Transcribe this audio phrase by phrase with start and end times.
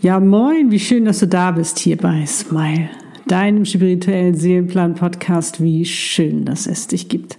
[0.00, 2.88] Ja, moin, wie schön, dass du da bist hier bei Smile,
[3.26, 5.60] deinem spirituellen Seelenplan-Podcast.
[5.60, 7.36] Wie schön, dass es dich gibt.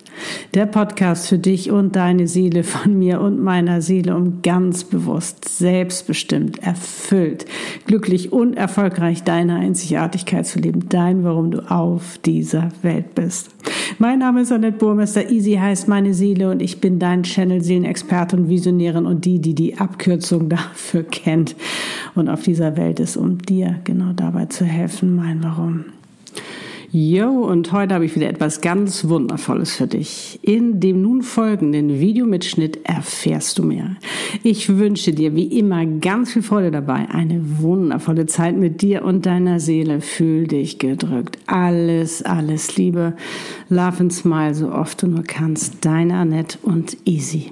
[0.53, 5.47] Der Podcast für dich und deine Seele von mir und meiner Seele, um ganz bewusst,
[5.47, 7.45] selbstbestimmt, erfüllt,
[7.85, 13.49] glücklich und erfolgreich deine Einzigartigkeit zu leben, dein, warum du auf dieser Welt bist.
[13.97, 18.37] Mein Name ist Annette Burmester, Easy heißt meine Seele und ich bin dein Channel Seelenexperte
[18.37, 21.55] und Visionärin und die, die die Abkürzung dafür kennt
[22.15, 25.98] und auf dieser Welt ist, um dir genau dabei zu helfen, mein Warum.
[26.91, 30.39] Jo, und heute habe ich wieder etwas ganz Wundervolles für dich.
[30.41, 33.95] In dem nun folgenden Videomitschnitt erfährst du mehr.
[34.41, 39.27] Ich wünsche dir wie immer ganz viel Freude dabei, eine wundervolle Zeit mit dir und
[39.27, 40.01] deiner Seele.
[40.01, 41.37] Fühl dich gedrückt.
[41.45, 43.13] Alles, alles Liebe.
[43.69, 45.85] Love and smile so oft du nur kannst.
[45.85, 47.51] Deine Annette und Easy.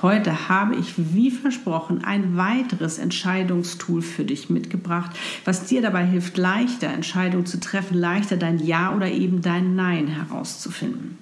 [0.00, 5.10] Heute habe ich, wie versprochen, ein weiteres Entscheidungstool für dich mitgebracht,
[5.44, 10.06] was dir dabei hilft, leichter Entscheidungen zu treffen, leichter dein Ja oder eben dein Nein
[10.06, 11.18] herauszufinden.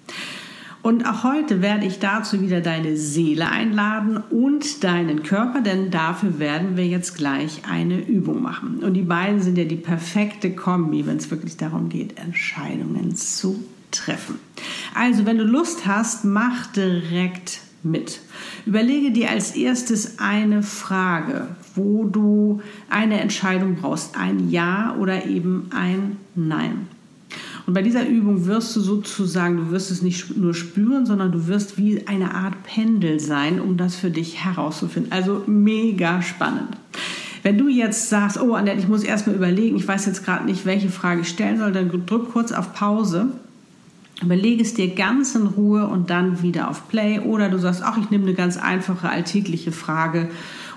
[0.82, 6.38] Und auch heute werde ich dazu wieder deine Seele einladen und deinen Körper, denn dafür
[6.38, 8.84] werden wir jetzt gleich eine Übung machen.
[8.84, 13.64] Und die beiden sind ja die perfekte Kombi, wenn es wirklich darum geht, Entscheidungen zu
[13.90, 14.38] treffen.
[14.94, 18.20] Also, wenn du Lust hast, mach direkt mit.
[18.66, 25.70] Überlege dir als erstes eine Frage, wo du eine Entscheidung brauchst, ein Ja oder eben
[25.74, 26.88] ein Nein.
[27.66, 31.48] Und bei dieser Übung wirst du sozusagen, du wirst es nicht nur spüren, sondern du
[31.48, 35.10] wirst wie eine Art Pendel sein, um das für dich herauszufinden.
[35.10, 36.76] Also mega spannend.
[37.42, 40.64] Wenn du jetzt sagst, oh Annette, ich muss erstmal überlegen, ich weiß jetzt gerade nicht,
[40.64, 43.28] welche Frage ich stellen soll, dann drück kurz auf Pause
[44.22, 47.20] Überlege es dir ganz in Ruhe und dann wieder auf Play.
[47.20, 50.30] Oder du sagst, ach, ich nehme eine ganz einfache alltägliche Frage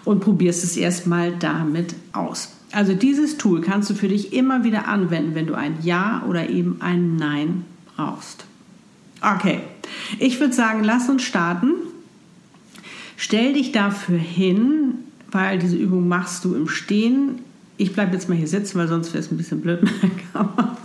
[0.03, 2.49] und probierst es erstmal damit aus.
[2.71, 6.49] Also dieses Tool kannst du für dich immer wieder anwenden, wenn du ein Ja oder
[6.49, 8.45] eben ein Nein brauchst.
[9.21, 9.61] Okay,
[10.19, 11.71] ich würde sagen, lass uns starten.
[13.17, 14.95] Stell dich dafür hin,
[15.31, 17.39] weil diese Übung machst du im Stehen.
[17.77, 20.09] Ich bleibe jetzt mal hier sitzen, weil sonst wäre es ein bisschen blöd mit der
[20.33, 20.77] Kamera.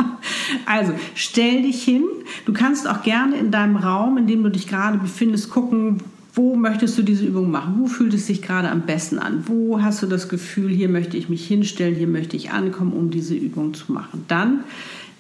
[0.67, 2.05] Also stell dich hin.
[2.47, 5.99] Du kannst auch gerne in deinem Raum, in dem du dich gerade befindest, gucken,
[6.35, 7.75] wo möchtest du diese Übung machen?
[7.79, 9.45] Wo fühlt es sich gerade am besten an?
[9.47, 13.11] Wo hast du das Gefühl, hier möchte ich mich hinstellen, hier möchte ich ankommen, um
[13.11, 14.25] diese Übung zu machen?
[14.27, 14.65] Dann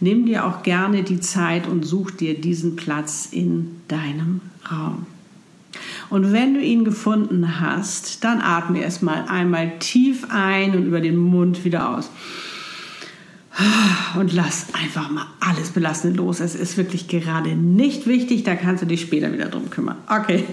[0.01, 5.07] nimm dir auch gerne die Zeit und such dir diesen Platz in deinem Raum.
[6.11, 11.17] Und wenn du ihn gefunden hast, dann atme erstmal einmal tief ein und über den
[11.17, 12.11] Mund wieder aus.
[14.17, 16.41] Und lass einfach mal alles Belastende los.
[16.41, 19.97] Es ist wirklich gerade nicht wichtig, da kannst du dich später wieder drum kümmern.
[20.09, 20.45] Okay.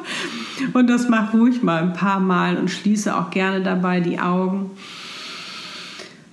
[0.72, 4.70] Und das mach ruhig mal ein paar Mal und schließe auch gerne dabei die Augen,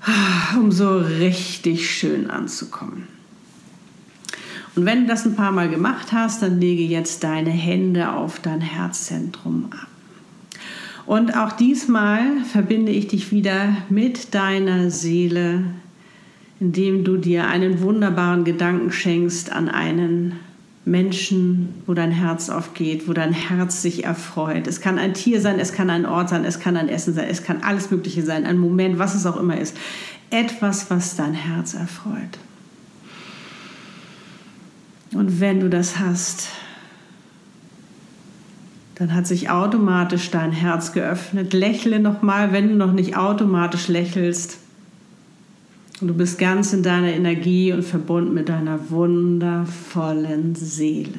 [0.58, 3.08] um so richtig schön anzukommen.
[4.76, 8.40] Und wenn du das ein paar Mal gemacht hast, dann lege jetzt deine Hände auf
[8.40, 9.88] dein Herzzentrum ab.
[11.06, 15.66] Und auch diesmal verbinde ich dich wieder mit deiner Seele,
[16.64, 20.40] indem du dir einen wunderbaren Gedanken schenkst an einen
[20.86, 24.66] Menschen, wo dein Herz aufgeht, wo dein Herz sich erfreut.
[24.68, 27.28] Es kann ein Tier sein, es kann ein Ort sein, es kann ein Essen sein,
[27.30, 29.76] es kann alles Mögliche sein, ein Moment, was es auch immer ist.
[30.30, 32.40] Etwas, was dein Herz erfreut.
[35.14, 36.48] Und wenn du das hast,
[38.96, 41.52] dann hat sich automatisch dein Herz geöffnet.
[41.52, 44.63] Lächle nochmal, wenn du noch nicht automatisch lächelst.
[46.04, 51.18] Und du bist ganz in deiner Energie und verbunden mit deiner wundervollen Seele.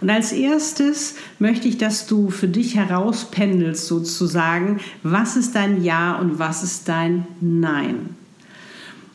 [0.00, 6.14] Und als erstes möchte ich, dass du für dich herauspendelst sozusagen, was ist dein Ja
[6.14, 8.16] und was ist dein Nein.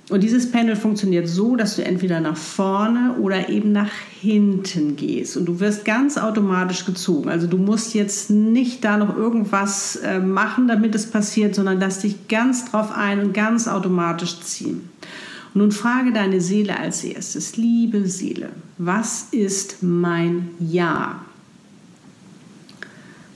[0.09, 5.36] Und dieses Panel funktioniert so, dass du entweder nach vorne oder eben nach hinten gehst.
[5.36, 7.30] Und du wirst ganz automatisch gezogen.
[7.30, 12.00] Also du musst jetzt nicht da noch irgendwas äh, machen, damit es passiert, sondern lass
[12.00, 14.89] dich ganz drauf ein und ganz automatisch ziehen.
[15.54, 21.19] Und nun frage deine Seele als erstes, liebe Seele, was ist mein Ja?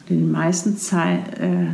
[0.08, 1.68] In den meisten Zeit, äh,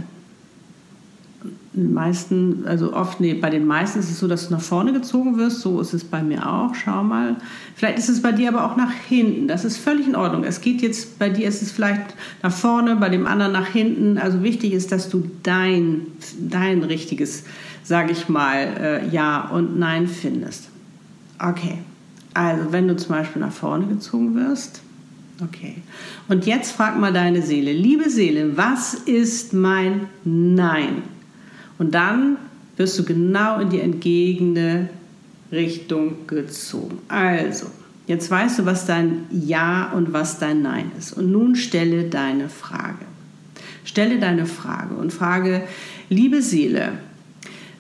[1.78, 5.38] meisten, also oft, nee, bei den meisten ist es so, dass du nach vorne gezogen
[5.38, 5.62] wirst.
[5.62, 6.76] So ist es bei mir auch.
[6.76, 7.36] Schau mal.
[7.76, 9.48] Vielleicht ist es bei dir aber auch nach hinten.
[9.48, 10.44] Das ist völlig in Ordnung.
[10.44, 14.18] Es geht jetzt, bei dir ist es vielleicht nach vorne, bei dem anderen nach hinten.
[14.18, 16.08] Also wichtig ist, dass du dein,
[16.40, 17.44] dein richtiges,
[17.84, 20.70] sage ich mal, äh, Ja und Nein findest.
[21.40, 21.80] Okay.
[22.34, 24.82] Also, wenn du zum Beispiel nach vorne gezogen wirst.
[25.44, 25.76] Okay.
[26.28, 27.72] Und jetzt frag mal deine Seele.
[27.72, 31.04] Liebe Seele, was ist mein Nein?
[31.78, 32.38] Und dann
[32.76, 34.90] wirst du genau in die entgegene
[35.52, 37.00] Richtung gezogen.
[37.08, 37.68] Also,
[38.08, 41.14] jetzt weißt du, was dein Ja und was dein Nein ist.
[41.14, 43.06] Und nun stelle deine Frage.
[43.84, 45.64] Stelle deine Frage und frage,
[46.10, 46.94] liebe Seele,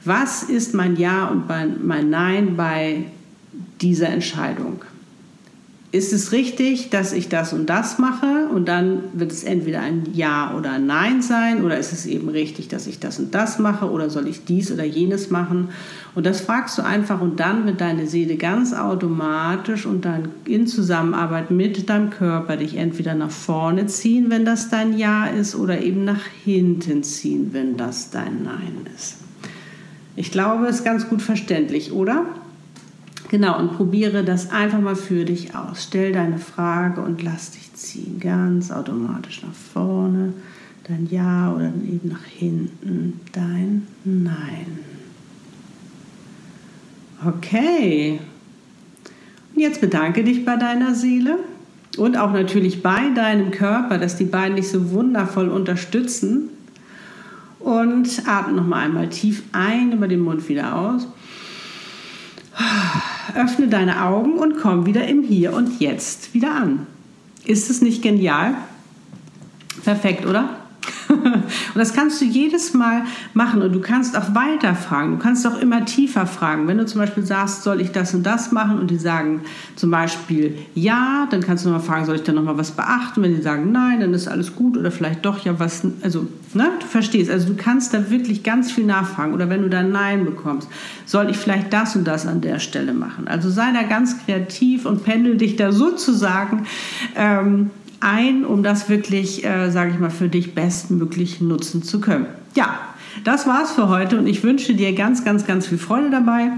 [0.05, 1.49] was ist mein Ja und
[1.83, 3.05] mein Nein bei
[3.81, 4.81] dieser Entscheidung?
[5.97, 10.03] Ist es richtig, dass ich das und das mache und dann wird es entweder ein
[10.13, 13.57] Ja oder ein Nein sein oder ist es eben richtig, dass ich das und das
[13.59, 15.69] mache oder soll ich dies oder jenes machen
[16.13, 20.67] und das fragst du einfach und dann wird deine Seele ganz automatisch und dann in
[20.67, 25.81] Zusammenarbeit mit deinem Körper dich entweder nach vorne ziehen, wenn das dein Ja ist oder
[25.81, 29.17] eben nach hinten ziehen, wenn das dein Nein ist.
[30.15, 32.25] Ich glaube, es ist ganz gut verständlich, oder?
[33.29, 35.83] Genau, und probiere das einfach mal für dich aus.
[35.83, 38.19] Stell deine Frage und lass dich ziehen.
[38.19, 40.33] Ganz automatisch nach vorne.
[40.87, 43.19] Dein Ja oder eben nach hinten.
[43.33, 44.79] Dein Nein.
[47.25, 48.21] Okay.
[49.53, 51.39] Und jetzt bedanke dich bei deiner Seele
[51.97, 56.49] und auch natürlich bei deinem Körper, dass die beiden dich so wundervoll unterstützen.
[57.59, 61.07] Und atme noch mal einmal tief ein über den Mund wieder aus
[63.37, 66.87] öffne deine Augen und komm wieder im Hier und Jetzt wieder an.
[67.45, 68.55] Ist es nicht genial?
[69.83, 70.66] Perfekt, oder?
[71.73, 73.03] und das kannst du jedes Mal
[73.33, 75.11] machen und du kannst auch weiter fragen.
[75.11, 76.67] Du kannst auch immer tiefer fragen.
[76.67, 79.41] Wenn du zum Beispiel sagst, soll ich das und das machen und die sagen
[79.75, 83.21] zum Beispiel ja, dann kannst du nochmal fragen, soll ich da nochmal was beachten?
[83.21, 85.83] Wenn die sagen nein, dann ist alles gut oder vielleicht doch ja was.
[86.01, 87.31] Also, ne, du verstehst.
[87.31, 89.33] Also, du kannst da wirklich ganz viel nachfragen.
[89.33, 90.69] Oder wenn du dann nein bekommst,
[91.05, 93.27] soll ich vielleicht das und das an der Stelle machen?
[93.27, 96.65] Also, sei da ganz kreativ und pendel dich da sozusagen.
[97.15, 102.27] Ähm, ein, um das wirklich, äh, sage ich mal, für dich bestmöglich nutzen zu können.
[102.55, 102.79] Ja,
[103.23, 106.51] das war's für heute und ich wünsche dir ganz, ganz, ganz viel Freude dabei.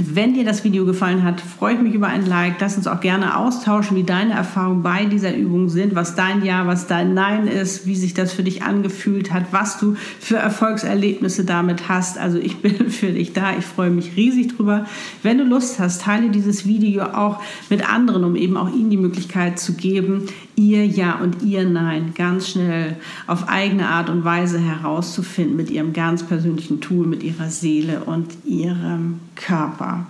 [0.00, 2.60] Wenn dir das Video gefallen hat, freue ich mich über ein Like.
[2.60, 6.68] Lass uns auch gerne austauschen, wie deine Erfahrungen bei dieser Übung sind, was dein Ja,
[6.68, 11.44] was dein Nein ist, wie sich das für dich angefühlt hat, was du für Erfolgserlebnisse
[11.44, 12.16] damit hast.
[12.16, 13.56] Also ich bin für dich da.
[13.58, 14.86] Ich freue mich riesig drüber.
[15.24, 18.96] Wenn du Lust hast, teile dieses Video auch mit anderen, um eben auch ihnen die
[18.96, 20.26] Möglichkeit zu geben,
[20.58, 22.96] ihr Ja und ihr Nein ganz schnell
[23.26, 28.26] auf eigene Art und Weise herauszufinden mit ihrem ganz persönlichen Tool, mit ihrer Seele und
[28.44, 30.06] ihrem Körper.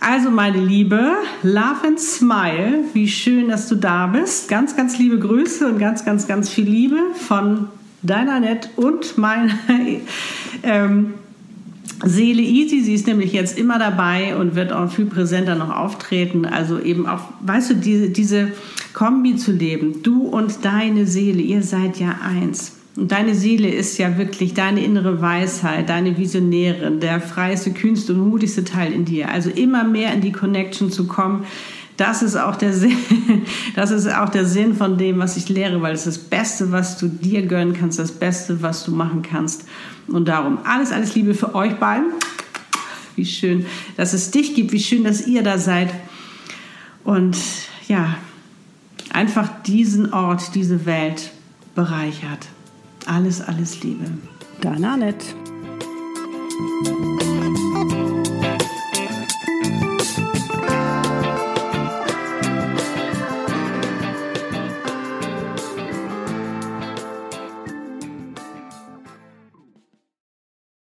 [0.00, 1.12] Also meine Liebe,
[1.42, 4.48] Love and Smile, wie schön, dass du da bist.
[4.48, 7.68] Ganz, ganz liebe Grüße und ganz, ganz, ganz viel Liebe von
[8.02, 9.52] deiner Net und meiner
[10.62, 11.14] ähm,
[12.04, 12.80] Seele Easy.
[12.80, 16.46] Sie ist nämlich jetzt immer dabei und wird auch viel präsenter noch auftreten.
[16.46, 18.52] Also eben auch, weißt du, diese, diese
[18.94, 20.02] Kombi zu leben.
[20.02, 22.76] Du und deine Seele, ihr seid ja eins.
[22.96, 28.28] Und deine Seele ist ja wirklich deine innere Weisheit, deine Visionärin, der freieste, kühnste und
[28.28, 29.30] mutigste Teil in dir.
[29.30, 31.44] Also immer mehr in die Connection zu kommen.
[32.00, 32.96] Das ist auch der Sinn,
[33.76, 36.96] das ist auch der Sinn von dem, was ich lehre, weil es das Beste, was
[36.96, 39.66] du dir gönnen kannst, das Beste, was du machen kannst.
[40.08, 42.06] Und darum alles, alles Liebe für euch beiden.
[43.16, 43.66] Wie schön,
[43.98, 45.92] dass es dich gibt, wie schön, dass ihr da seid.
[47.04, 47.36] Und
[47.86, 48.16] ja,
[49.12, 51.32] einfach diesen Ort, diese Welt
[51.74, 52.48] bereichert.
[53.04, 54.06] Alles, alles Liebe.
[54.62, 55.26] Deine Annette.